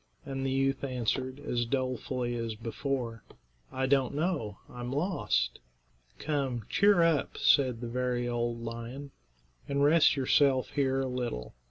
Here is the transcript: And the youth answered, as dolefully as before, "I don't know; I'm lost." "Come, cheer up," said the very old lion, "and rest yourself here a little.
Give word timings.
And 0.25 0.43
the 0.43 0.49
youth 0.51 0.83
answered, 0.83 1.39
as 1.39 1.63
dolefully 1.67 2.33
as 2.35 2.55
before, 2.55 3.21
"I 3.71 3.85
don't 3.85 4.15
know; 4.15 4.57
I'm 4.67 4.91
lost." 4.91 5.59
"Come, 6.17 6.65
cheer 6.69 7.03
up," 7.03 7.37
said 7.37 7.81
the 7.81 7.87
very 7.87 8.27
old 8.27 8.63
lion, 8.63 9.11
"and 9.69 9.83
rest 9.83 10.15
yourself 10.15 10.71
here 10.71 11.01
a 11.01 11.07
little. 11.07 11.53